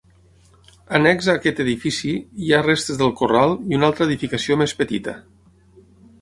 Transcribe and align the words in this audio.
Annex 0.99 1.27
a 1.27 1.35
aquest 1.41 1.61
edifici 1.63 2.13
hi 2.45 2.49
ha 2.59 2.63
restes 2.69 2.99
del 3.03 3.13
corral 3.21 3.55
i 3.75 3.79
una 3.81 3.87
altra 3.91 4.09
edificació 4.11 4.59
més 4.65 4.75
petita. 4.83 5.15